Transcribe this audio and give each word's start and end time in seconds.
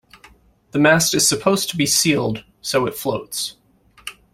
The 0.71 0.79
mast 0.79 1.13
is 1.13 1.27
supposed 1.27 1.69
to 1.69 1.77
be 1.77 1.85
sealed, 1.85 2.43
so 2.59 2.87
it 2.87 2.95
floats. 2.95 3.57